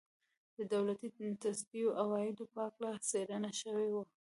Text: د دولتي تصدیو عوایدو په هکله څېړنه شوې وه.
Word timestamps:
د 0.57 0.59
دولتي 0.73 1.07
تصدیو 1.43 1.95
عوایدو 2.01 2.43
په 2.53 2.59
هکله 2.65 2.91
څېړنه 3.09 3.51
شوې 3.61 3.87
وه. 3.93 4.03